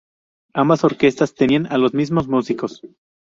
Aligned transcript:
Ambas 0.55 0.83
orquestas 0.83 1.35
tenían 1.35 1.67
a 1.67 1.77
los 1.77 1.93
mismos 1.93 2.27
músicos. 2.27 2.81